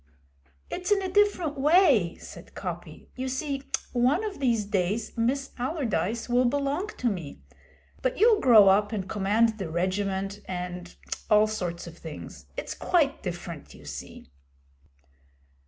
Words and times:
'It's 0.71 0.89
in 0.91 0.99
a 1.03 1.11
different 1.11 1.59
way,' 1.59 2.17
said 2.19 2.55
Coppy. 2.55 3.09
'You 3.15 3.29
see, 3.29 3.61
one 3.93 4.23
of 4.23 4.39
these 4.39 4.65
days 4.65 5.15
Miss 5.15 5.51
Allardyce 5.59 6.27
will 6.27 6.45
belong 6.45 6.87
to 6.97 7.07
me, 7.07 7.43
but 8.01 8.17
you'll 8.17 8.39
grow 8.39 8.67
up 8.67 8.91
and 8.91 9.07
command 9.07 9.59
the 9.59 9.69
Regiment 9.69 10.39
and 10.45 10.95
all 11.29 11.45
sorts 11.45 11.85
of 11.85 11.99
things. 11.99 12.47
It's 12.57 12.73
quite 12.73 13.21
different, 13.21 13.75
you 13.75 13.85
see.' 13.85 14.31